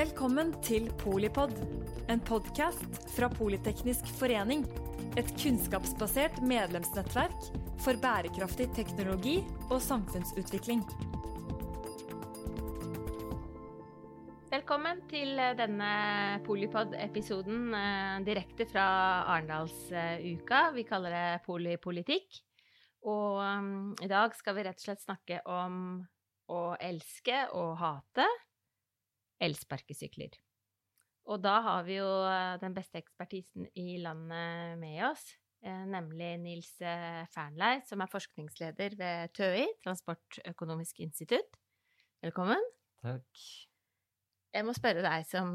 [0.00, 1.50] Velkommen til Polipod,
[2.08, 4.62] en podkast fra Politeknisk forening.
[5.20, 7.50] Et kunnskapsbasert medlemsnettverk
[7.84, 9.34] for bærekraftig teknologi
[9.68, 10.80] og samfunnsutvikling.
[14.48, 15.92] Velkommen til denne
[16.48, 18.88] Polipod-episoden eh, direkte fra
[19.36, 20.70] Arendalsuka.
[20.80, 22.40] Vi kaller det Polipolitikk.
[23.04, 25.82] Og um, i dag skal vi rett og slett snakke om
[26.48, 28.32] å elske og hate
[29.42, 30.38] elsparkesykler.
[31.30, 35.24] Og da har vi jo eh, den beste ekspertisen i landet med oss,
[35.62, 41.58] eh, nemlig Nils eh, Fernlei, som er forskningsleder ved TØI, Transportøkonomisk institutt.
[42.24, 42.62] Velkommen.
[43.04, 43.44] Takk.
[44.50, 45.52] Jeg må spørre deg som,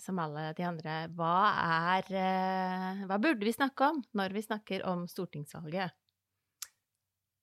[0.00, 1.50] som alle de andre, hva
[1.84, 2.06] er
[3.04, 5.92] Hva burde vi snakke om når vi snakker om stortingsvalget?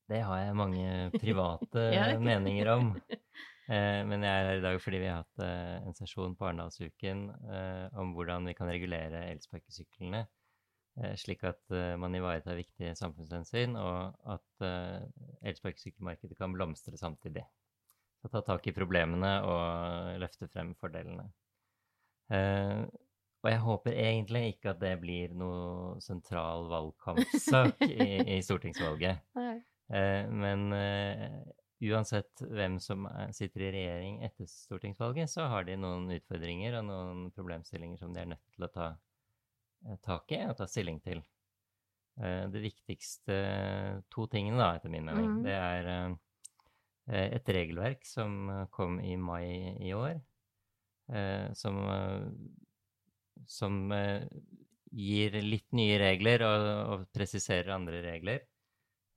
[0.09, 0.87] Det har jeg mange
[1.21, 1.85] private
[2.25, 2.89] meninger om.
[3.67, 6.45] Eh, men jeg er her i dag fordi vi har hatt eh, en sesjon på
[6.47, 10.23] Arendalsuken eh, om hvordan vi kan regulere elsparkesyklene,
[11.21, 11.59] slik at
[12.01, 14.63] man ivaretar viktige samfunnshensyn, og at
[15.45, 17.43] elsparkesykkelmarkedet kan blomstre samtidig.
[18.17, 21.27] Så ta tak i problemene og løfte frem fordelene.
[22.33, 29.21] Og jeg håper egentlig ikke at det blir noe sentral valgkampsak i, i stortingsvalget.
[30.33, 30.65] Men
[31.79, 37.25] uansett hvem som sitter i regjering etter stortingsvalget, så har de noen utfordringer og noen
[37.35, 38.87] problemstillinger som de er nødt til å ta
[39.85, 41.21] eh, tak i og ta stilling til.
[42.21, 43.37] Eh, det viktigste
[44.13, 45.43] to tingene, da, etter min mening, mm.
[45.45, 50.17] det er eh, et regelverk som kom i mai i år,
[51.55, 51.77] som,
[53.47, 53.77] som
[54.91, 58.56] gir litt nye regler og, og presiserer andre regler eh,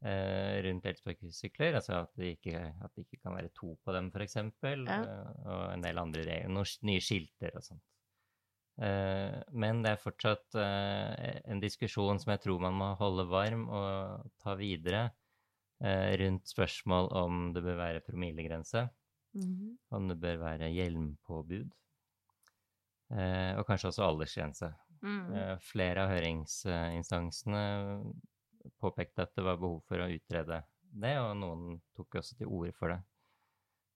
[0.01, 1.75] rundt elsparkesykler.
[1.77, 4.37] Altså at det, ikke, at det, ikke, kan være to på dem, f.eks.
[4.37, 5.01] Ja.
[5.01, 6.53] Eh, og en del andre regler.
[6.53, 7.85] Noen nye skilter og sånt.
[8.81, 13.67] Eh, men det er fortsatt eh, en diskusjon som jeg tror man må holde varm
[13.69, 15.11] og ta videre
[15.85, 18.89] eh, rundt spørsmål om det bør være promillegrense.
[19.37, 19.77] Mm -hmm.
[19.97, 21.71] Om det bør være hjelmpåbud.
[23.11, 24.75] Eh, og kanskje også aldersgrense.
[25.03, 25.57] Mm.
[25.65, 27.63] flere av høringsinstansene
[28.81, 32.75] påpekte at det var behov for å utrede det, og noen tok også til orde
[32.77, 33.01] for det.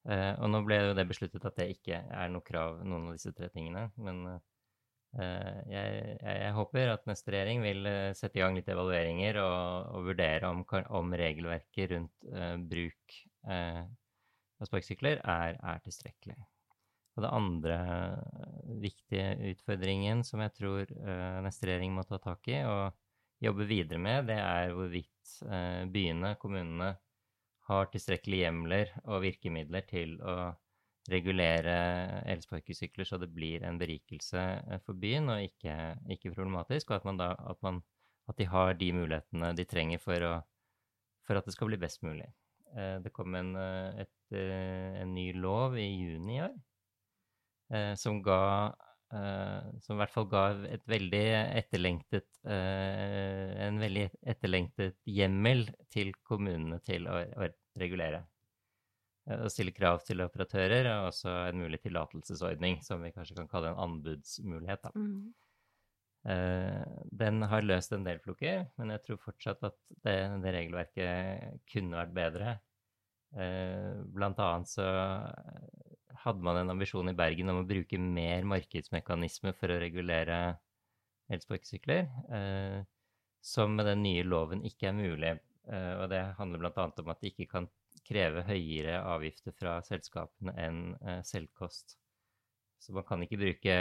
[0.04, 3.16] Eh, og nå ble jo det besluttet at det ikke er noe krav, noen av
[3.16, 3.86] disse tre tingene.
[3.96, 9.40] Men eh, jeg, jeg, håper at neste regjering vil eh, sette i gang litt evalueringer
[9.42, 10.64] og, og vurdere om,
[11.00, 16.36] om, regelverket rundt eh, bruk av sparkesykler er, er, tilstrekkelig.
[17.14, 17.74] Og det andre
[18.80, 20.92] viktige utfordringen som jeg tror
[21.44, 22.96] neste regjering må ta tak i, og
[23.44, 26.94] jobbe videre med, det er hvorvidt eh, byene, kommunene,
[27.64, 30.52] har tilstrekkelige hjemler og virkemidler til å
[31.08, 31.76] regulere
[32.32, 35.76] elsparkesykler så det blir en berikelse eh, for byen og ikke,
[36.16, 37.80] ikke problematisk, og at, man da, at, man,
[38.28, 40.34] at, de har de mulighetene de trenger for, å,
[41.24, 42.28] for at det skal bli best mulig.
[42.76, 43.54] Eh, det kom en,
[44.00, 46.56] et, en, ny lov i juni i år
[47.98, 48.70] som ga
[49.84, 51.24] som i hvert fall ga et veldig
[51.60, 57.48] etterlengtet, uh, en veldig etterlengtet hjemmel til kommunene til å, å
[57.80, 58.24] regulere.
[59.28, 63.50] Uh, og stille krav til operatører, og også en mulig tillatelsesordning, som vi kanskje kan
[63.52, 64.92] kalle en anbudsmulighet.
[64.94, 65.32] Mm.
[67.12, 69.74] den har løst en del floker, men jeg tror fortsatt at
[70.06, 72.54] det, det regelverket kunne vært bedre.
[74.14, 74.86] blant annet så
[76.24, 80.38] hadde man en ambisjon i Bergen om å bruke mer markedsmekanisme for å regulere
[81.32, 82.06] elsparkesykler,
[82.38, 82.78] eh,
[83.44, 85.34] som med den nye loven ikke er mulig.
[85.68, 86.88] Eh, og det handler bl.a.
[87.02, 87.68] om at de ikke kan
[88.04, 91.96] kreve høyere avgifter fra selskapene enn eh, selvkost.
[92.84, 93.76] Så man kan ikke bruke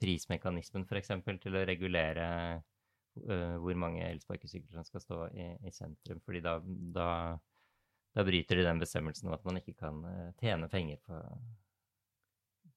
[0.00, 1.12] prismekanismen f.eks.
[1.42, 6.54] til å regulere uh, hvor mange elsparkesykler som skal stå i, i sentrum, fordi da,
[6.96, 7.08] da,
[8.16, 11.20] da, bryter de den bestemmelsen om at man ikke kan uh, tjene penger på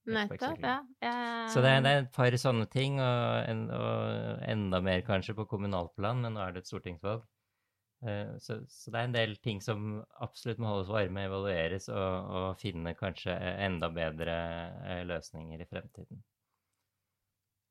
[0.08, 0.78] Nettopp, ja.
[1.02, 1.50] Jeg...
[1.52, 5.36] Så det er, det er, et par sånne ting, og, en, og, enda mer kanskje
[5.36, 7.26] på kommunalt plan, men nå er det et stortingsvalg.
[8.00, 12.32] Uh, så, så, det er en del ting som absolutt må holdes varme, evalueres og,
[12.32, 13.34] og finne kanskje
[13.66, 14.36] enda bedre
[14.80, 16.24] uh, løsninger i fremtiden.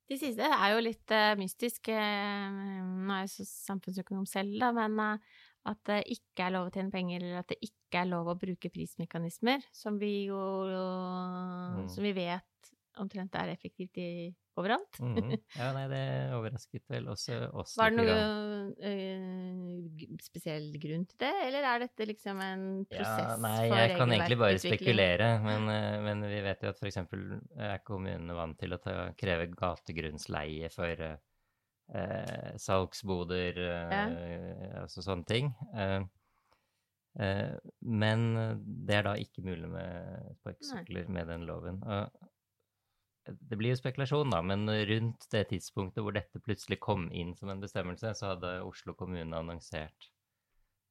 [0.09, 1.89] De siste er jo litt uh, mystisk.
[1.89, 5.17] nå er jeg så samfunnsøkonom selv, da, men
[5.67, 8.37] at det ikke er lov å tjene penger, eller at det ikke er lov å
[8.39, 11.87] bruke prismekanismer, som vi jo mm.
[11.91, 12.45] Som vi vet
[12.99, 14.09] omtrent er effektivt i,
[14.59, 14.99] overalt.
[14.99, 15.35] Mm.
[15.55, 16.01] Ja, nei, det
[16.35, 17.75] overrasket vel også oss.
[17.79, 23.37] Var det noen uh, spesiell grunn til det, eller er dette liksom en prosess ja,
[23.39, 23.75] nei, for?
[23.75, 27.01] Nei, jeg kan egentlig bare spekulere, men, uh, men, vi vet jo at f.eks.
[27.69, 31.15] er kommunene vant til å ta, kreve gategrunnsleie for uh,
[32.61, 34.01] salgsboder, ja.
[34.83, 35.47] altså sånne ting.
[37.81, 38.25] men
[38.85, 41.81] det er da ikke mulig med sparkesykler med den loven.
[41.81, 42.29] Og
[43.49, 47.51] det blir jo spekulasjon, da, men rundt det tidspunktet hvor dette plutselig kom inn som
[47.51, 50.09] en bestemmelse, så hadde Oslo kommune annonsert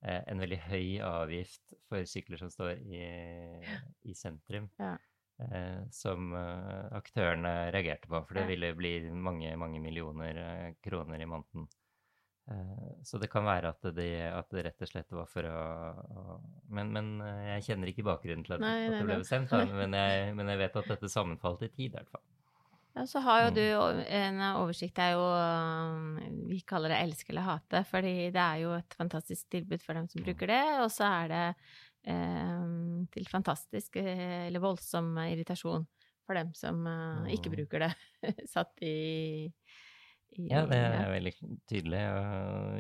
[0.05, 3.03] eh, en veldig høy avgift for sykler som står i,
[4.09, 4.71] i sentrum.
[4.81, 4.97] Ja.
[5.39, 11.23] Eh, som eh, aktørene reagerte på, for det ville bli mange, mange millioner eh, kroner
[11.23, 11.69] i måneden.
[13.05, 16.37] Så det kan være at det, at det, rett og slett var for å, å
[16.73, 17.11] men, men,
[17.45, 20.61] jeg kjenner ikke bakgrunnen til at, nei, at det ble bestemt, men jeg, men, jeg,
[20.63, 22.25] vet at dette sammenfalt i tid, i hvert fall.
[22.97, 23.59] Ja, så har jo mm.
[23.59, 25.27] du en oversikt er jo
[26.49, 30.09] Vi kaller det elske eller hate, fordi det er jo et fantastisk tilbud for dem
[30.09, 30.27] som mm.
[30.31, 31.45] bruker det, og så er det
[32.05, 35.85] til fantastisk eller voldsom irritasjon
[36.29, 37.93] for dem som eh, ikke bruker det,
[38.55, 38.97] satt i
[40.37, 41.31] ja, det er veldig
[41.71, 42.01] tydelig.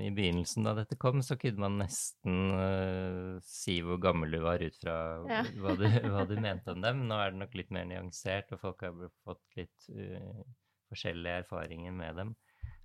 [0.04, 4.60] I begynnelsen da dette kom, så kunne man nesten uh, si hvor gammel du var
[4.60, 5.38] ut fra ja.
[5.56, 7.00] hva, du, hva, du, mente om dem.
[7.08, 10.44] Nå er det nok litt mer nyansert, og folk har fått litt uh,
[10.92, 12.36] forskjellige erfaringer med dem.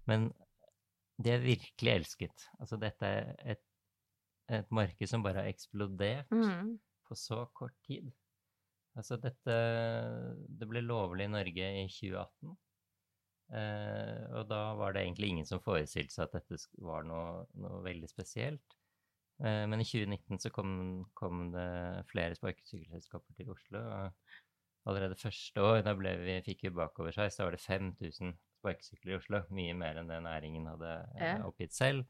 [0.09, 0.31] Men
[1.19, 2.47] de er virkelig elsket.
[2.55, 3.63] Altså, dette er et,
[4.51, 6.75] et marked som bare har eksplodert mm.
[7.07, 8.11] på så kort tid.
[8.97, 9.55] Altså, dette
[10.59, 12.53] Det ble lovlig i Norge i 2018.
[13.53, 17.81] Eh, og da var det egentlig ingen som forestilte seg at dette var noe, noe
[17.85, 18.77] veldig spesielt.
[19.43, 20.71] Eh, men i 2019 så kom,
[21.17, 21.67] kom det
[22.11, 23.83] flere sparkesykkelselskaper til Oslo.
[23.83, 24.33] og
[24.89, 29.43] Allerede første år da vi, fikk vi bakoversveis, da var det 5000 sparkesykler i Oslo.
[29.55, 32.05] Mye mer enn det næringen hadde eh, oppgitt selv.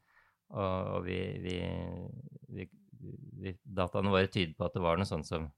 [0.54, 1.58] Og, og vi, vi,
[3.42, 5.50] vi, dataene våre tyder på at det var noe sånt som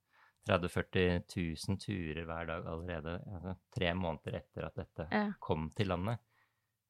[0.45, 1.23] 30 000-40
[1.67, 5.23] 000 turer hver dag allerede altså, tre måneder etter at dette ja.
[5.41, 6.21] kom til landet.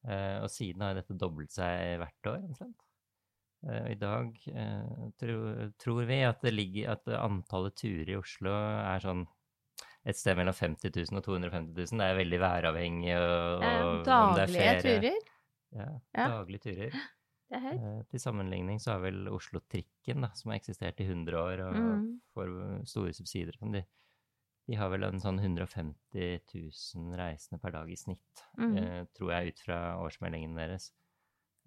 [0.06, 2.84] Uh, og siden har dette doblet seg hvert år, omtrent.
[3.66, 5.38] Uh, I dag uh, tro,
[5.82, 9.24] tror vi at, det ligger, at antallet turer i Oslo er sånn
[10.06, 11.98] et sted mellom 50 000 og 250 000.
[11.98, 13.16] Det er veldig væravhengig.
[13.18, 15.16] Og, og daglige turer?
[15.74, 17.00] Ja, ja, daglige turer.
[17.46, 17.84] Det er høyt.
[17.84, 21.78] Eh, til sammenligning så har vel Oslo-trikken, da, som har eksistert i 100 år og
[21.78, 22.04] mm.
[22.34, 22.52] får
[22.90, 23.82] store subsidier, de,
[24.66, 28.78] de, har vel en sånn 150 000 reisende per dag i snitt, mm.
[28.82, 30.90] eh, tror jeg, ut fra årsmeldingen deres.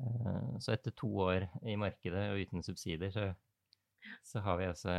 [0.04, 3.30] Eh, så etter to år i markedet og uten subsidier, så,
[4.28, 4.98] så har vi altså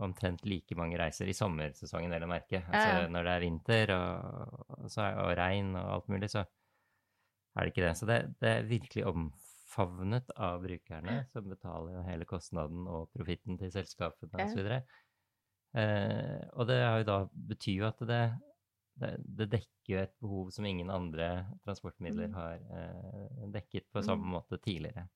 [0.00, 2.62] omtrent like mange reiser i sommersesongen, vel å merke.
[2.64, 3.10] Altså ja.
[3.12, 7.84] når det er vinter og, og, og regn og alt mulig, så er det ikke
[7.84, 7.92] det.
[7.98, 13.58] Så det, det er virkelig omfattende favnet av brukerne, som betaler hele kostnaden og profitten
[13.60, 14.70] til selskapene osv.
[15.76, 17.18] Eh, og det jo da,
[17.50, 18.22] betyr jo at det,
[19.02, 21.28] det, det, dekker jo et behov som ingen andre
[21.66, 22.38] transportmidler mm.
[22.38, 24.34] har eh, dekket på samme mm.
[24.38, 25.08] måte tidligere.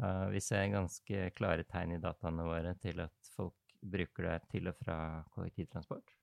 [0.00, 4.70] Uh, vi ser ganske klare tegn i dataene våre til at folk bruker det til
[4.70, 4.96] og fra
[5.34, 6.14] kollektivtransport.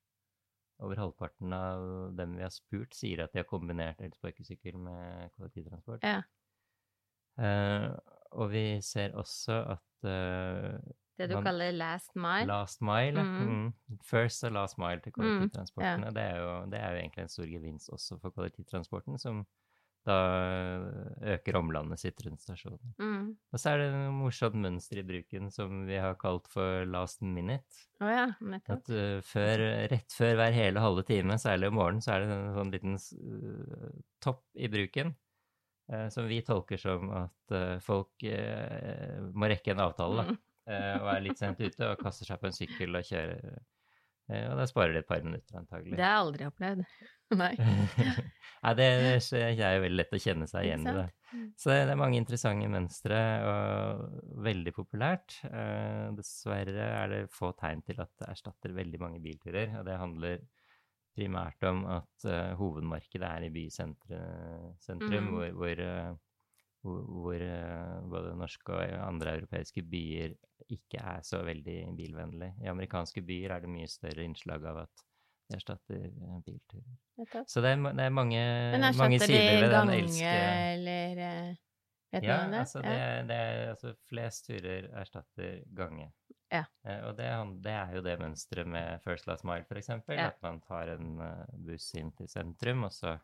[0.86, 1.84] Over halvparten av
[2.18, 6.06] dem vi har spurt, sier at de har kombinert elsparkesykkel med kollektivtransport.
[6.06, 6.22] Ja.
[7.38, 7.94] Uh,
[8.38, 10.74] og vi ser også at uh,
[11.18, 12.48] Det du man, kaller last mile?
[12.50, 13.38] Last mile, mm.
[13.52, 14.00] Mm.
[14.06, 16.02] First og last mile til kollektivtransporten.
[16.02, 16.16] Mm, ja.
[16.18, 19.46] det, er jo, det, er jo, egentlig en stor gevinst også for kollektivtransporten, som
[20.08, 20.18] da
[21.34, 22.94] øker omlandet sitt rundt stasjonen.
[23.02, 23.26] Mm.
[23.52, 27.26] Og så er det et morsomt mønster i bruken som vi har kalt for last
[27.26, 27.82] minute.
[28.00, 28.30] Oh ja,
[28.72, 32.38] at uh, før, rett før hver hele halve time, særlig om morgenen, så er det
[32.38, 33.00] en sånn liten
[34.24, 35.18] topp i bruken
[36.12, 40.38] som vi tolker som at eh, folk eh, må rekke en avtale, da.
[40.68, 41.00] Mm.
[41.00, 43.54] og er litt sent ute og kaster seg på en sykkel og kjører.
[44.50, 45.94] og da sparer de et par minutter, antagelig.
[45.96, 46.82] Det har jeg aldri opplevd.
[47.42, 47.54] Nei.
[48.66, 48.88] Nei, det,
[49.32, 51.06] det er jo veldig lett å kjenne seg igjen i det.
[51.32, 51.48] Mm.
[51.56, 55.38] Så det er mange interessante mønstre, og veldig populært.
[56.20, 60.44] dessverre er det få tegn til at det erstatter veldig mange bilturer, og det handler
[61.18, 65.32] primært om at uh, hovedmarkedet er i bysentrum, mm.
[65.34, 66.94] hvor, hvor, uh,
[67.24, 70.38] hvor uh, både norske og andre europeiske byer
[70.74, 72.54] ikke er så veldig bilvennlige.
[72.64, 75.06] I amerikanske byer er det mye større innslag av at
[75.48, 76.10] de erstatter
[76.46, 76.98] bilturer.
[77.48, 78.42] Så det er, det er mange,
[79.00, 80.34] mange sider ved den elske...
[80.74, 81.56] eller
[82.12, 82.60] vet ja, du om det?
[82.60, 82.98] Altså, det,
[83.30, 86.12] det er, altså flest turer erstatter gange.
[86.54, 86.64] Ja.
[86.88, 87.28] Eh, og det,
[87.66, 89.92] det, er jo det mønsteret med First Last Mile, f.eks.
[89.92, 90.30] Ja.
[90.30, 93.18] At man tar en uh, buss inn til sentrum, og så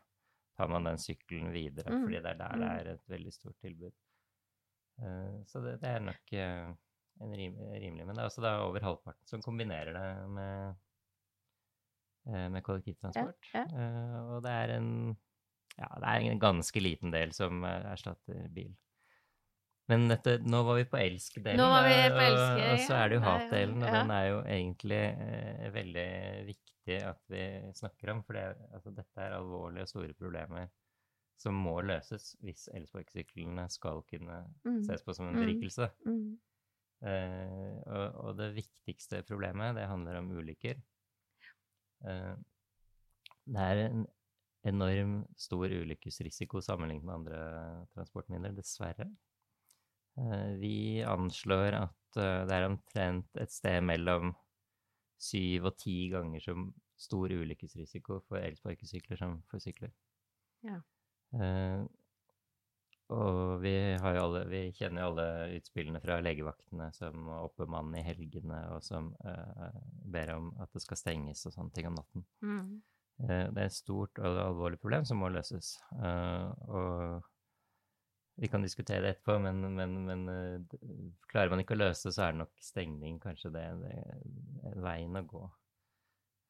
[0.58, 2.04] tar man den sykkelen videre, mm.
[2.04, 2.76] fordi det er der det mm.
[2.76, 3.94] er et veldig stort tilbud.
[5.02, 8.84] Uh, så det, det, er nok en rim, rimelig Men det er også da over
[8.84, 10.80] halvparten som kombinerer det med,
[12.54, 13.50] med kollektivtransport.
[13.54, 14.22] Ja, ja.
[14.34, 14.90] og det er en
[15.74, 18.70] ja, det er en ganske liten del som erstatter bil.
[19.92, 23.90] Men dette, nå var vi på elsk-delen, og, og, så er det jo hat-delen, og
[23.90, 23.98] ja.
[23.98, 26.06] den er jo egentlig eh, veldig
[26.48, 27.42] viktig at vi
[27.76, 28.22] snakker om.
[28.24, 30.72] For det, altså, dette er alvorlige og store problemer
[31.40, 34.80] som må løses hvis elsparkesyklene skal kunne mm.
[34.86, 35.52] ses på som en mm.
[36.08, 36.32] Mm.
[37.04, 40.80] Eh, og, og, det viktigste problemet, det handler om ulykker.
[42.08, 42.34] Eh,
[43.44, 44.06] det er en
[44.64, 47.40] enorm stor ulykkesrisiko sammenlignet med andre
[47.92, 49.10] transportmidler, dessverre.
[50.18, 54.34] Eh, vi anslår at eh, det er omtrent et sted mellom
[55.18, 56.54] syv og ti ganger så
[57.00, 59.90] stor ulykkesrisiko for elsparkesykler som for sykler.
[60.64, 60.78] Ja.
[61.34, 61.82] Uh,
[63.14, 68.60] og vi, alle, vi kjenner jo alle utspillene fra legevaktene som må oppbemanne i helgene,
[68.72, 69.74] og som uh,
[70.14, 72.24] ber om at det skal stenges og sånne ting om natten.
[72.46, 72.70] Mm.
[73.24, 75.74] Uh, det er et stort og alvorlig problem som må løses.
[75.98, 77.26] og
[78.36, 80.78] vi kan diskutere det etterpå, men, men, men uh,
[81.30, 84.80] klarer man ikke å løse det, så er det nok stengning kanskje det, det er
[84.82, 85.44] veien å gå.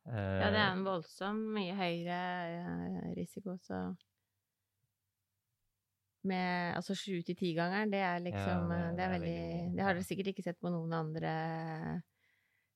[0.09, 2.19] Uh, ja, det er en voldsom mye høyere
[2.65, 3.87] uh, risiko, så
[6.25, 9.39] med altså sju til ti-gangeren, det er liksom ja, det, er veldig,
[9.77, 11.33] Det har dere sikkert ikke sett på noen andre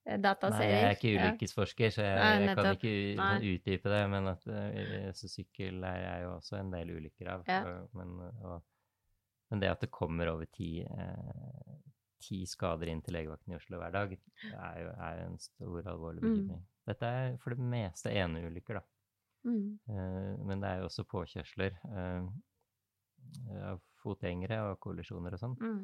[0.04, 0.68] dataserier.
[0.68, 4.02] Nei, jeg er ikke ulykkesforsker, så jeg, Nei, jeg kan ikke utdype det.
[4.12, 4.44] Men at
[5.16, 7.48] så sykkel er jeg jo også en del ulykker av.
[7.48, 7.62] Ja.
[7.96, 8.12] Men,
[8.44, 8.60] og,
[9.50, 11.76] men det at det kommer over ti, eh,
[12.22, 15.80] ti skader inn til legevakten i Oslo hver dag, det er jo er en stor,
[15.94, 16.28] alvorlig mm.
[16.28, 16.62] bekymring.
[16.64, 16.74] Mm.
[16.88, 18.84] Dette er for det meste eneulykker, da.
[19.48, 19.78] Mm.
[19.88, 22.28] Eh, men det er jo også påkjørsler eh,
[23.70, 25.56] av fotgjengere og kollisjoner og sånn.
[25.62, 25.80] Mm.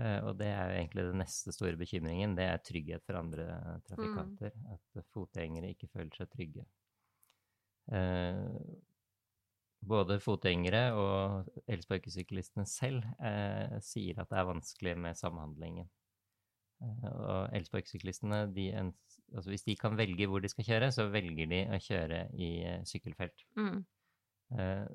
[0.00, 2.36] Eh, og det er jo egentlig den neste store bekymringen.
[2.38, 3.48] Det er trygghet for andre
[3.88, 4.54] trafikanter.
[4.56, 4.70] Mm.
[4.76, 6.64] At fotgjengere ikke føler seg trygge.
[7.92, 8.46] Eh,
[9.88, 15.88] både fotgjengere og elsparkesyklistene selv eh, sier at det er vanskelig med samhandlingen.
[16.82, 18.44] Eh, og elsparkesyklistene,
[19.34, 22.52] altså hvis de kan velge hvor de skal kjøre, så velger de å kjøre i
[22.68, 23.44] eh, sykkelfelt.
[23.58, 23.82] Mm.
[24.58, 24.86] Eh,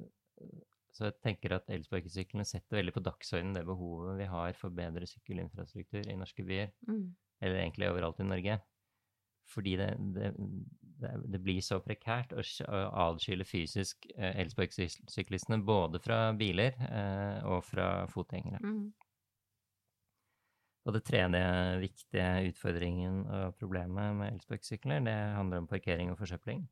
[0.97, 5.05] så jeg tenker at elsparkesyklene setter veldig på dagsordenen det behovet vi har for bedre
[5.09, 7.05] sykkelinfrastruktur i norske byer, mm.
[7.43, 8.57] eller egentlig overalt i Norge.
[9.47, 10.31] Fordi det, det,
[11.31, 12.43] det, blir så prekært å,
[13.07, 18.59] adskille fysisk eh, elsparkesyklistene både fra biler eh, og fra fotgjengere.
[18.63, 18.87] Mm.
[20.87, 21.43] Og det tredje
[21.81, 26.63] viktige utfordringen og problemet med elsparkesykler, det handler om parkering og forsøpling.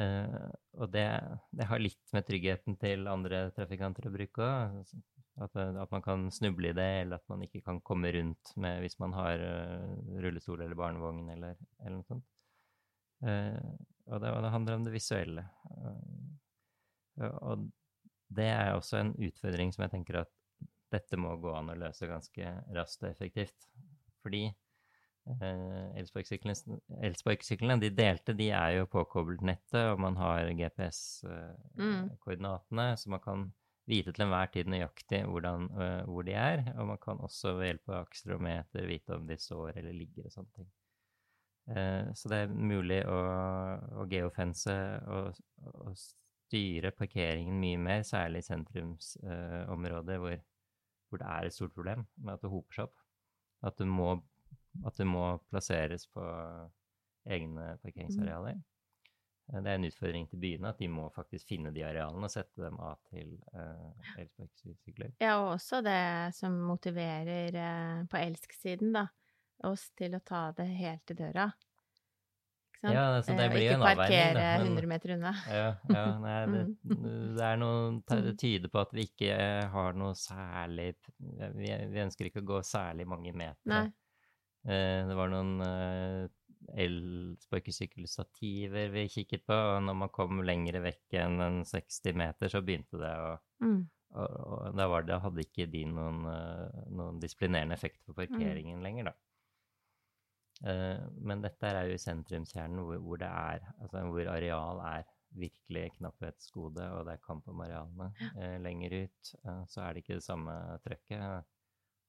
[0.00, 0.48] Uh,
[0.80, 1.04] og det,
[1.52, 4.92] det, har litt med tryggheten til andre trafikanter å bruke òg.
[5.40, 8.82] At, at, man kan snuble i det, eller at man ikke kan komme rundt med
[8.82, 12.26] hvis man har uh, rullestol eller barnevogn eller, eller noe sånt.
[13.24, 13.56] Uh,
[14.10, 15.46] og, det, det, handler om det visuelle.
[17.22, 17.64] og
[18.32, 20.32] det er også en utfordring som jeg tenker at
[20.92, 23.70] dette må gå an å løse ganske raskt og effektivt.
[24.24, 24.50] Fordi
[25.22, 32.98] Eh, elsparkesyklene de delte, de er jo påkoblet nettet, og man har GPS-koordinatene, mm.
[32.98, 33.44] så man kan
[33.88, 36.64] vite til enhver tid nøyaktig hvordan, uh, hvor de er.
[36.76, 40.34] Og man kan også ved hjelp av akstrometer vite om de står eller ligger og
[40.36, 40.70] sånne ting.
[41.70, 43.20] Uh, så det er mulig å,
[44.02, 44.74] å geofense
[45.06, 45.40] og,
[45.72, 45.94] og,
[46.52, 50.42] styre parkeringen mye mer, særlig i sentrumsområder uh, hvor,
[51.08, 52.98] hvor, det er et stort problem med at det hoper seg opp.
[53.64, 54.10] At det må
[54.86, 56.22] at det må plasseres på
[57.28, 58.56] egne parkeringsarealer.
[58.56, 58.71] Mm.
[59.52, 62.62] Det er en utfordring til byene at de må faktisk finne de arealene og sette
[62.62, 65.12] dem av til uh, elsparkesykler.
[65.20, 69.06] Ja, og også det som motiverer uh, på elsk-siden, da,
[69.68, 71.50] oss til å ta det helt til døra.
[72.72, 72.96] Ikke sant?
[72.96, 74.06] Ja, altså, det blir en avveining.
[74.08, 75.34] Ikke parkere 100 meter unna.
[75.52, 77.08] ja, ja nei, det, mm.
[77.36, 77.82] det, er noe
[78.30, 79.40] det tyder på at vi ikke
[79.76, 83.68] har noe særlig vi, vi ønsker ikke å gå særlig mange meter.
[83.68, 83.90] Nei.
[84.62, 86.28] Eh, det var noen eh,
[86.80, 92.60] elsparkesykkelstativer vi kikket på, og når man kom lenger vekk enn en 60 meter, så
[92.64, 93.20] begynte det å
[93.64, 93.82] mm.
[94.16, 98.78] og, og, da var det, hadde ikke de noen, eh, noen disiplinerende effekt på parkeringen
[98.80, 98.84] mm.
[98.86, 99.14] lenger, da.
[101.18, 105.02] men dette er jo i sentrumskjernen hvor, hvor, det er, altså hvor areal er
[105.32, 108.08] virkelig knapphetsgode, og det er kamp om arealene.
[108.60, 109.22] lenger ut
[109.72, 110.52] så er det ikke det samme
[110.84, 111.22] trøkket.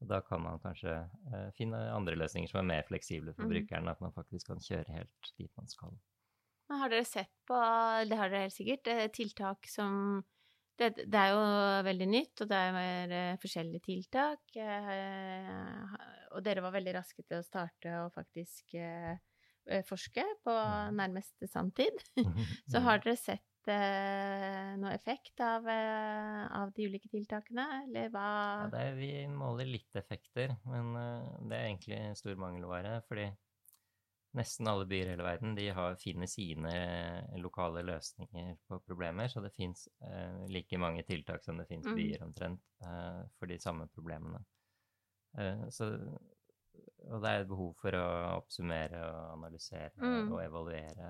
[0.03, 0.93] Og da kan man kanskje
[1.31, 3.53] eh, finne andre løsninger som er mer fleksible for mm.
[3.55, 5.95] brukeren, at man faktisk kan kjøre helt dit man skal.
[6.67, 7.57] Men har dere sett på,
[8.09, 10.21] det har dere helt sikkert, eh, tiltak som
[10.79, 11.41] det, det, er jo
[11.85, 14.55] veldig nytt, og det er forskjellige tiltak.
[16.33, 18.73] Og dere var veldig raske til å starte og faktisk
[19.85, 20.55] forske på
[20.97, 22.01] nærmeste samtid.
[22.71, 28.27] Så har dere sett eh, noe effekt av, eh, av, de ulike tiltakene, eller hva
[28.65, 32.97] ja, er, Vi måler litt effekter, men uh, det er egentlig stor mangelvare.
[33.07, 33.29] Fordi
[34.37, 36.73] nesten alle byer i hele verden de har, finner sine
[37.41, 39.29] lokale løsninger på problemer.
[39.31, 41.97] Så det fins uh, like mange tiltak som det fins mm.
[41.99, 44.43] byer omtrent uh, for de samme problemene.
[45.73, 45.87] så
[47.09, 50.29] og det er et behov for å oppsummere og analysere mm.
[50.31, 51.07] og evaluere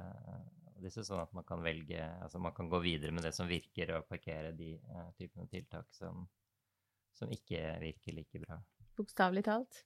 [0.83, 3.95] disse, sånn at man kan velge Altså man kan gå videre med det som virker,
[3.97, 6.25] og parkere de uh, typene tiltak som,
[7.15, 8.59] som, ikke virker like bra.
[8.97, 9.83] Bokstavelig talt?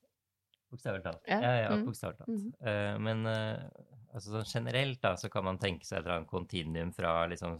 [0.72, 1.22] Bokstavelig talt.
[1.30, 1.86] Ja, ja, ja mm.
[1.88, 2.32] bokstavelig talt.
[2.34, 2.50] Mm.
[2.62, 3.68] Uh, men uh,
[4.14, 7.60] altså sånn generelt da, så kan man tenke seg et kontinuum fra liksom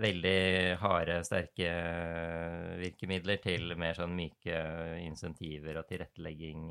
[0.00, 1.72] veldig harde, sterke
[2.80, 4.54] virkemidler til mer sånn myke
[5.02, 6.70] insentiver og tilrettelegging.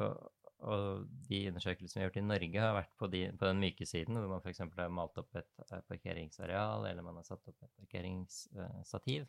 [0.00, 0.14] Og,
[0.62, 3.86] og de undersøkelsene vi har gjort i Norge, har vært på, de, på den myke
[3.88, 4.62] siden, hvor man f.eks.
[4.78, 9.26] har malt opp et eh, parkeringsareal, eller man har satt opp et parkeringsstativ,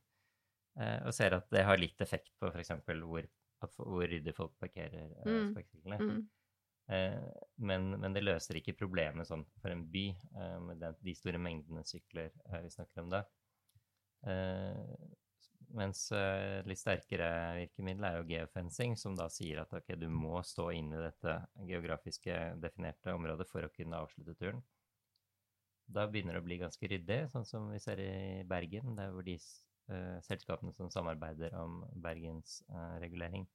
[0.80, 2.76] eh, og ser at det har litt effekt på f.eks.
[2.86, 3.28] Hvor,
[3.80, 5.52] hvor ryddig folk parkerer eh, mm.
[5.52, 6.00] sparkesyklene.
[6.04, 6.24] Mm.
[6.92, 7.20] Eh,
[7.56, 11.40] men, men, det løser ikke problemet sånn for en by, eh, med den, de store
[11.42, 13.26] mengdene sykler eh, vi snakker om da.
[15.74, 17.28] Mens uh, litt sterkere
[17.58, 21.38] virkemiddel er jo geofencing, som da sier at ok, du må stå inne i dette
[21.70, 24.62] geografiske definerte området for å kunne avslutte turen.
[25.94, 28.94] Da begynner det å bli ganske ryddig, sånn som vi ser i Bergen.
[28.96, 33.50] Det er hvor de uh, selskapene som samarbeider om Bergens uh, regulering,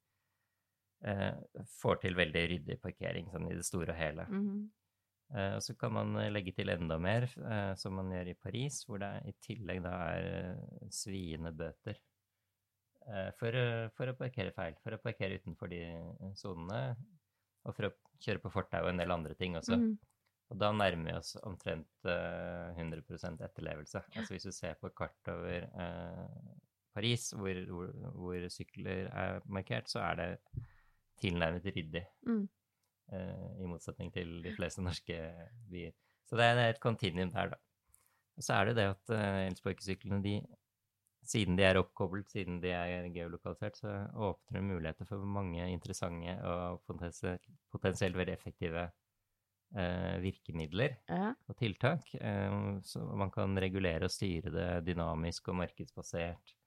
[1.78, 4.24] får til veldig ryddig parkering sånn i det store og hele.
[4.26, 4.62] Mm -hmm.
[5.28, 8.38] Uh, og så kan man eh, legge til enda mer, uh, som man gjør i
[8.40, 10.62] Paris, hvor det i tillegg da er
[10.94, 12.00] sviende bøter
[13.38, 13.54] for,
[13.96, 14.74] for, å parkere feil.
[14.84, 15.78] For å parkere utenfor de
[16.36, 16.92] sonene,
[17.64, 19.78] og for å kjøre på fortau og en del andre ting også.
[19.80, 19.94] Mm.
[20.52, 24.02] Og da nærmer vi oss omtrent 100% etterlevelse.
[24.12, 25.64] Altså hvis du ser på et kart over
[26.98, 30.28] Paris, hvor, hvor, hvor, sykler er markert, så er det
[31.22, 32.04] tilnærmet ryddig.
[32.28, 32.44] Mm.
[33.08, 35.16] Eh, i motsetning til de fleste norske
[35.72, 35.94] byer.
[36.28, 37.60] Så det er et kontinuum der, da.
[38.36, 40.34] Og så er det det at uh, elsparkesyklene, de,
[41.24, 46.36] siden de er oppkoblet, siden de er geolokalisert, så åpner det muligheter for mange interessante
[46.46, 48.84] og potensielt, veldig effektive
[49.74, 51.32] eh, virkemidler ja.
[51.48, 52.06] og tiltak.
[52.14, 56.57] Eh, så man kan regulere og styre det dynamisk og markedsbasert eh,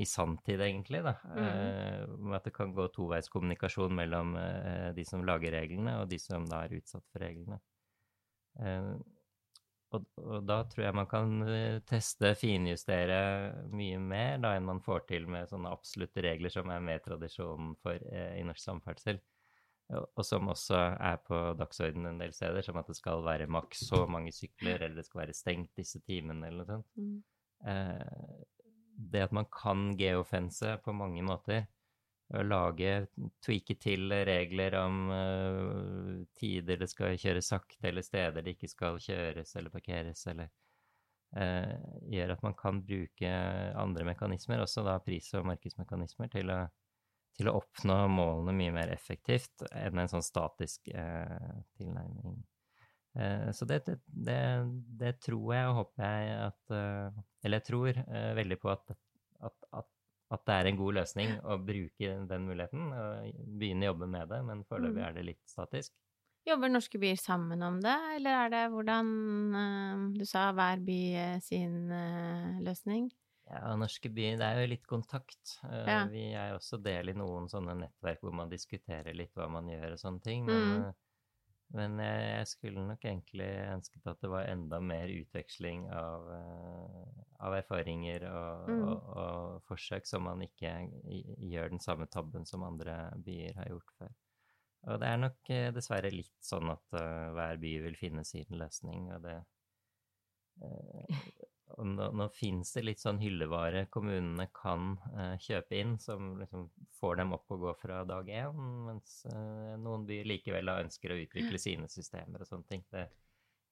[0.00, 1.02] i sanntid, egentlig.
[1.04, 1.44] da, mm.
[1.44, 6.46] eh, At det kan gå toveiskommunikasjon mellom eh, de som lager reglene, og de som
[6.48, 7.60] da er utsatt for reglene.
[8.62, 8.92] Eh,
[9.96, 13.18] og, og, da tror jeg man kan eh, teste, finjustere
[13.72, 17.72] mye mer da enn man får til med sånne absolutte regler som er mer tradisjonen
[17.80, 19.20] for eh, i norsk samferdsel.
[19.88, 23.48] Og, og som også er på dagsordenen en del steder, som at det skal være
[23.48, 26.90] maks så mange sykler, eller det skal være stengt disse timene, eller noe sånt.
[27.00, 27.18] Mm.
[27.72, 28.44] Eh,
[28.98, 31.66] det at man kan geofence på mange måter.
[32.28, 33.06] Å lage,
[33.40, 38.98] tweake til regler om uh, tider det skal kjøres sakte, eller steder det ikke skal
[39.00, 40.50] kjøres eller parkeres, eller
[41.38, 41.72] uh,
[42.12, 43.32] gjør at man kan bruke
[43.80, 46.60] andre mekanismer, også da pris- og markedsmekanismer, til å,
[47.38, 52.42] til å, oppnå målene mye mer effektivt enn en sånn statisk uh, tilnærming.
[53.18, 54.40] Eh, så det, det,
[55.00, 58.92] det, tror jeg og håper jeg at eh, Eller jeg tror eh, veldig på at,
[59.42, 59.88] at, at,
[60.30, 62.92] at, det er en god løsning å bruke den muligheten.
[62.94, 65.06] og Begynne å jobbe med det, men foreløpig mm.
[65.08, 65.94] er det litt statisk.
[66.46, 69.08] Jobber norske byer sammen om det, eller er det hvordan
[70.14, 71.00] Du sa hver by
[71.44, 71.90] sin
[72.64, 73.10] løsning?
[73.50, 75.58] Ja, norske byer Det er jo litt kontakt.
[75.66, 76.04] Ja.
[76.08, 79.98] Vi er også del i noen sånne nettverk hvor man diskuterer litt hva man gjør
[79.98, 80.46] og sånne ting.
[80.46, 80.88] men mm
[81.76, 87.26] men jeg, jeg, skulle nok egentlig ønsket at det var enda mer utveksling av, uh,
[87.44, 88.86] av erfaringer og, mm.
[88.86, 90.72] og, og, forsøk, så man ikke
[91.50, 94.16] gjør den samme tabben som andre byer har gjort før.
[94.88, 96.98] Og det er nok uh, dessverre litt sånn at
[97.36, 99.38] hver by vil finne sin løsning, og det
[101.84, 107.20] nå, nå fins det litt sånn hyllevare kommunene kan eh, kjøpe inn, som liksom får
[107.20, 111.60] dem opp og gå fra dag én, mens eh, noen byer likevel ønsker å utvikle
[111.62, 112.84] sine systemer og sånne ting.
[112.90, 113.04] Det,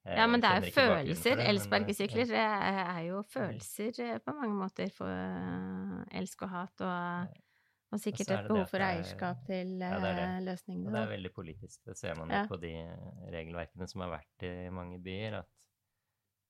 [0.05, 1.43] eh, ja, men det er jo følelser.
[1.49, 2.45] Elsparkesykler ja.
[2.93, 7.43] er jo følelser eh, på mange måter for uh, elsk og hat og
[7.87, 10.23] Og sikkert et behov for eierskap til ja, det det.
[10.23, 10.89] Eh, løsningene.
[10.89, 11.77] Og det er veldig politisk.
[11.87, 12.47] Det ser man jo ja.
[12.49, 12.73] på de
[13.31, 15.47] regelverkene som har vært i mange byer, at,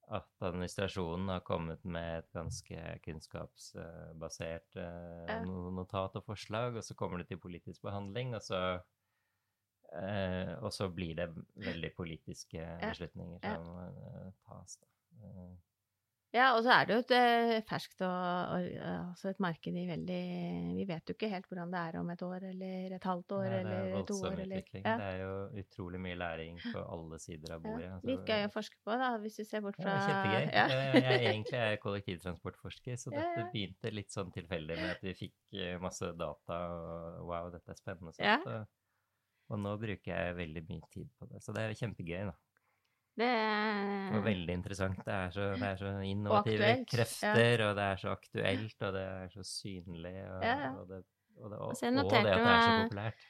[0.07, 5.33] at administrasjonen har kommet med et ganske kunnskapsbasert uh,
[5.75, 8.61] notat og forslag, og så kommer det til politisk behandling, og så,
[9.91, 11.27] uh, og så blir det
[11.59, 14.79] veldig politiske beslutninger som uh, tas.
[14.79, 14.93] da.
[16.37, 18.11] Ja, og så er det jo et eh, ferskt og,
[18.53, 20.19] og altså et marked i veldig
[20.77, 23.47] Vi vet jo ikke helt hvordan det er om et år eller et halvt år
[23.47, 24.41] Nei, eller to år.
[24.43, 24.95] Eller, ja.
[25.01, 27.87] Det er jo utrolig mye læring på alle sider av bordet.
[27.87, 30.47] Ja, altså, litt gøy å forske på, da, hvis du ser bort fra ja, Kjempegøy.
[30.47, 30.65] Ja.
[30.73, 35.37] jeg, jeg, egentlig er kollektivtransportforsker, så dette begynte litt sånn tilfeldig med at vi fikk
[35.57, 36.59] eh, masse data,
[37.17, 38.13] og wow, dette er spennende.
[38.37, 38.75] Og,
[39.53, 41.41] og nå bruker jeg veldig mye tid på det.
[41.43, 42.35] Så det er kjempegøy, da.
[43.17, 44.99] Det er veldig interessant.
[45.05, 47.69] Det er så, det er så innovative og krefter, ja.
[47.69, 50.67] og det er så aktuelt, og det er så synlig, og, ja, ja.
[50.77, 50.99] og, det,
[51.39, 53.25] og, det, og, altså, at det er så populært.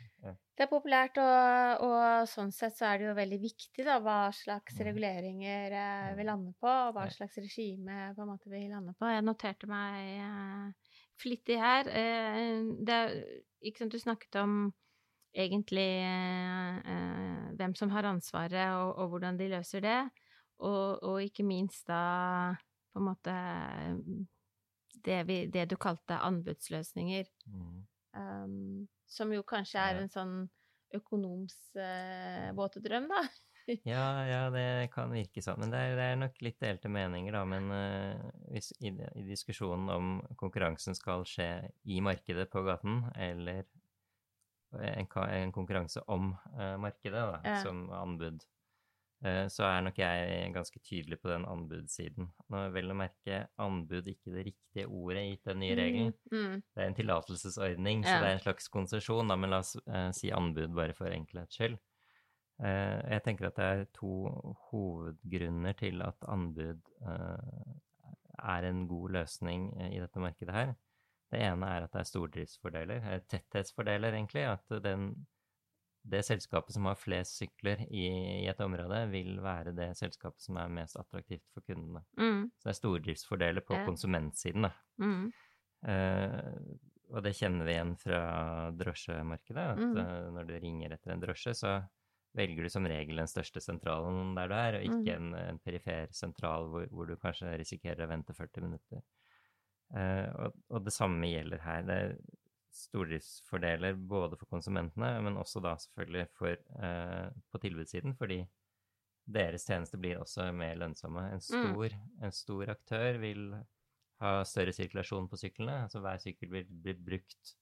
[0.58, 2.02] Det er populært, og,
[2.34, 4.84] sånn sett så er det jo veldig viktig da, hva slags mm.
[4.89, 9.08] reguleringer eh, vi lander på, og hva slags regime på en måte vi lander på.
[9.13, 11.88] Jeg noterte meg eh, flittig her.
[11.88, 13.00] Eh, det,
[13.63, 14.60] ikke sant, du snakket om
[15.35, 19.99] egentlig eh, hvem som har ansvaret, og, og, hvordan de løser det.
[20.57, 22.55] Og, og, ikke minst da
[22.93, 23.33] på en måte
[25.05, 27.27] det, vi, det du kalte anbudsløsninger.
[27.45, 27.81] Mm.
[28.17, 30.37] Um, som jo kanskje er en sånn
[30.97, 33.21] økonoms eh, våte drøm, da.
[33.93, 35.59] ja, ja, det kan virke sånn.
[35.61, 37.43] Men det er, det er nok litt delte meninger, da.
[37.47, 41.49] Men uh, hvis, i, i, diskusjonen om konkurransen skal skje
[41.85, 43.65] i markedet på gaten, eller
[44.75, 47.58] en, en konkurranse om uh, markedet, da, ja.
[47.63, 48.43] som anbud,
[49.25, 52.30] uh, så er nok jeg ganske tydelig på den anbudssiden.
[52.51, 56.15] Nå vel å merke anbud ikke det riktige ordet gitt den nye mm, regelen.
[56.32, 56.63] Mm, mm.
[56.73, 58.10] Det er en tillatelsesordning, ja.
[58.10, 61.60] så det er en slags konsesjon, men la oss uh, si anbud bare for enkelhets
[61.60, 61.80] skyld.
[62.58, 64.12] jeg tenker at det er to
[64.71, 70.71] hovedgrunner til at anbud er en god løsning i dette markedet her.
[71.31, 74.45] Det ene er at det er stordriftsfordeler, tetthetsfordeler egentlig.
[74.47, 75.09] At den,
[76.07, 78.05] det selskapet som har flest sykler i,
[78.43, 82.05] i, et område, vil være det selskapet som er mest attraktivt for kundene.
[82.19, 82.47] Mm.
[82.55, 83.83] Så det er stordriftsfordeler på ja.
[83.89, 84.73] konsumentsiden, da.
[85.03, 85.27] Mm.
[85.87, 86.77] Uh,
[87.13, 88.21] og det kjenner vi igjen fra
[88.75, 89.67] drosjemarkedet.
[89.75, 89.99] At mm.
[89.99, 91.77] uh, når du ringer etter en drosje, så
[92.37, 95.29] velger du som regel den største sentralen der du er, og ikke mm.
[95.33, 99.03] en, en perifer sentral hvor, hvor, du kanskje risikerer å vente 40 minutter.
[99.93, 101.86] Uh, og, og, det samme gjelder her.
[101.88, 102.15] Det er
[102.78, 108.41] stordriftsfordeler både for konsumentene, men også da selvfølgelig for, uh, på tilbudssiden, fordi
[109.28, 111.23] deres tjenester blir også mer lønnsomme.
[111.32, 111.47] En mm.
[111.47, 112.19] stor, mm.
[112.28, 113.47] en stor aktør vil
[114.23, 115.82] ha større sirkulasjon på syklene.
[115.86, 117.56] altså Hver sykkel vil bli brukt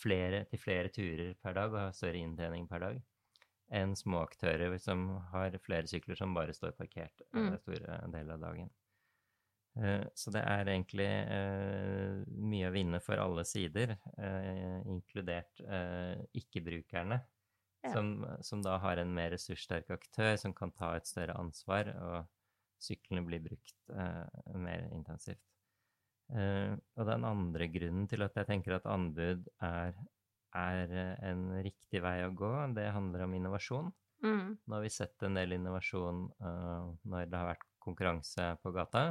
[0.00, 3.00] flere, til flere turer per dag og ha større inntjening per dag
[3.70, 7.52] enn små aktører som har flere sykler som bare står parkert mm.
[7.62, 8.70] store deler av dagen.
[9.80, 15.62] Eh, så det er egentlig eh, mye å vinne for alle sider, eh, inkludert
[16.36, 17.20] ikke-brukerne,
[17.86, 17.92] ja.
[17.94, 18.12] som,
[18.44, 22.28] som, da har en mer ressurssterk aktør som kan ta et større ansvar, og
[22.80, 23.94] syklene blir brukt
[24.56, 25.42] mer intensivt.
[26.30, 29.96] og den andre grunnen til at jeg tenker at anbud er,
[30.56, 30.94] er
[31.28, 33.90] en riktig vei å gå, det handler om innovasjon.
[34.24, 34.56] Mm.
[34.64, 39.04] Nå har vi sett en del innovasjon når det har vært konkurranse på gata.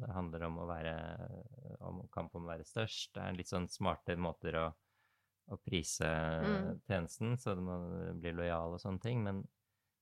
[0.00, 0.94] Det handler om å være
[1.86, 3.14] om kamp om å være størst.
[3.14, 4.64] Det er litt sånn smarte måter å,
[5.52, 6.72] å prise mm.
[6.88, 9.22] tjenesten, så man blir lojal og sånne ting.
[9.24, 9.42] Men,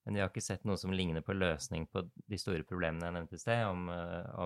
[0.04, 3.16] men, vi har ikke sett noe som ligner på løsning på de store problemene jeg
[3.18, 3.86] nevnte i sted, om,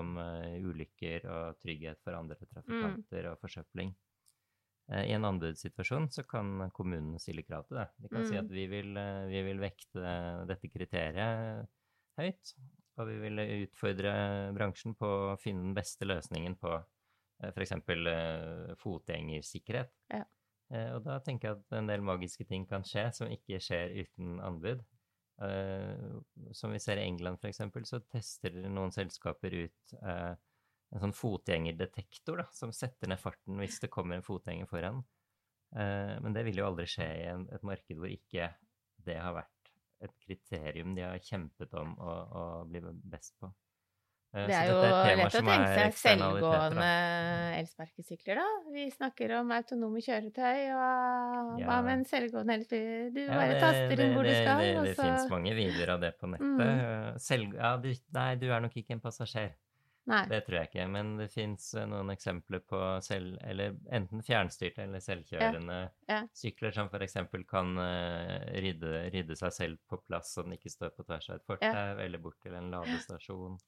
[0.01, 3.31] om uh, ulykker og trygghet for andre trafikanter mm.
[3.31, 3.95] og forsøpling.
[4.91, 7.89] Uh, I en anbudssituasjon så kan kommunene stille krav til det.
[7.97, 8.29] De kan mm.
[8.29, 10.17] si at vi vil, uh, vi vil vekte
[10.49, 11.69] dette kriteriet
[12.19, 12.53] høyt,
[12.99, 14.11] og vi ville utfordre
[14.55, 17.75] bransjen på å finne den beste løsningen på eh, f.eks.
[17.79, 19.93] Eh, fotgjengersikkerhet.
[20.13, 20.23] Ja.
[20.73, 23.95] Eh, og da tenker jeg at en del magiske ting kan skje som ikke skjer
[24.03, 24.85] uten anbud.
[26.51, 32.45] Som vi ser i England f.eks., så tester noen selskaper ut en sånn fotgjengerdetektor da,
[32.51, 34.99] som setter ned farten hvis det kommer en fotgjenger foran.
[35.71, 38.49] Men det vil jo aldri skje i et marked hvor ikke
[39.07, 39.58] det har vært
[39.99, 43.49] et kriterium de har kjempet om å, å bli best på.
[44.29, 46.89] Eh, det er jo lett å tenke seg selvgående
[47.57, 48.73] elsparkesykler, da.
[48.75, 51.65] Vi snakker om autonome kjøretøy, og ja.
[51.65, 53.15] hva med en selvgående elsparkesykkel?
[53.15, 55.95] Du ja, bare taster inn hvor det, du skal, det, det, det finnes mange videoer
[55.95, 56.61] av det på nettet.
[56.61, 57.17] Mm.
[57.25, 59.57] Selv, ja, du, nei, du er nok ikke en passasjer.
[60.09, 60.23] Nei.
[60.29, 60.85] Det tror jeg ikke.
[60.89, 65.89] Men det fins noen eksempler på selv, eller enten fjernstyrte eller selvkjørende ja.
[66.09, 66.21] Ja.
[66.33, 67.17] sykler som f.eks.
[67.49, 71.37] kan uh, rydde, rydde, seg selv på plass så den ikke står på tvers av
[71.37, 71.97] et fortau, ja.
[72.05, 73.59] eller bort til en ladestasjon,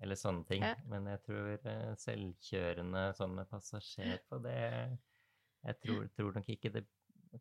[0.00, 0.64] eller sånne ting.
[0.88, 4.60] Men jeg tror uh, selvkjørende sånn med passasjer på det
[5.66, 6.86] Jeg tror, tror nok ikke det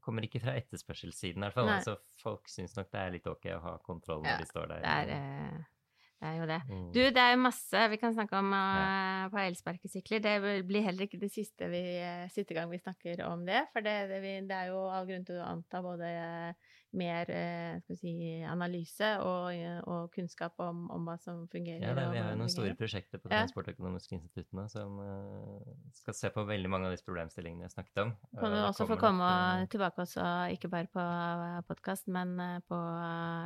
[0.04, 1.69] kommer ikke fra etterspørselssiden, i hvert fall.
[1.71, 4.84] Altså, folk syns nok det er litt ok å ha kontroll når de står der.
[4.84, 5.63] Det er,
[6.15, 6.60] det er jo det.
[6.69, 6.86] Mm.
[6.95, 10.23] Du, det er jo masse vi kan snakke om uh, på elsparkesykler.
[10.23, 10.36] Det
[10.67, 13.65] blir heller ikke det siste, vi, uh, siste gang vi snakker om det.
[13.73, 16.10] For det, det, vi, det er jo all grunn til å anta både
[16.95, 17.29] mer
[17.99, 18.13] si,
[18.47, 19.49] analyse og,
[19.86, 21.84] og, kunnskap om, om, hva som fungerer.
[21.84, 24.99] Ja, det, vi har jo noen store prosjekter på Transportøkonomiske instituttene som
[25.95, 28.13] skal se på veldig mange av disse problemstillingene jeg snakket om.
[28.39, 31.05] Kan du også få komme nok, tilbake også, ikke bare på
[31.69, 32.36] podkast, men
[32.69, 32.79] på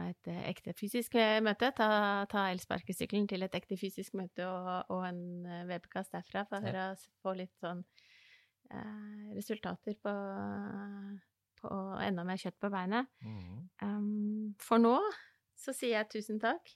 [0.10, 1.72] et ekte fysisk møte.
[1.78, 1.90] Ta,
[2.30, 6.92] ta elsparkesykkelen til et ekte fysisk møte og, og en eh, webkast derfra for ja.
[6.94, 7.84] å få litt sånn
[8.72, 10.14] eh, resultater på,
[11.62, 11.72] på,
[12.04, 13.10] enda mer kjøtt på beinet.
[13.24, 13.56] Mm.
[13.84, 14.98] Um, for nå
[15.60, 16.72] så sier jeg tusen takk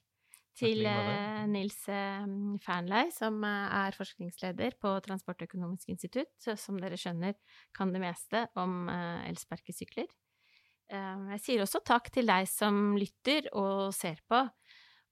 [0.58, 2.26] til uh, Nils uh,
[2.62, 6.34] Fernlei, som uh, er forskningsleder på Transportøkonomisk institutt.
[6.60, 7.38] Som dere skjønner,
[7.76, 10.12] kan det meste om eh, elsparkesykler.
[10.94, 14.44] Jeg sier også takk til deg som lytter og ser på.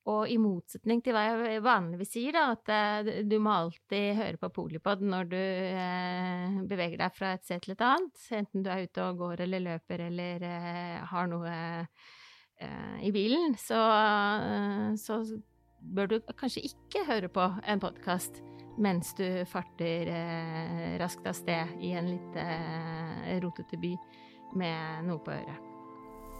[0.09, 2.71] Og i motsetning til hva jeg vanligvis sier, da, at
[3.05, 7.61] uh, du må alltid høre på Polipod når du eh, beveger deg fra et sted
[7.61, 11.53] til et annet, enten du er ute og går eller løper eller eh, har noe
[13.01, 13.77] i bilen, så,
[15.01, 15.15] så,
[15.81, 18.37] bør du kanskje ikke høre på en podkast
[18.77, 20.13] mens du farter
[21.01, 22.39] raskt av sted i en litt
[23.41, 23.95] rotete by
[24.61, 25.70] med noe på øret.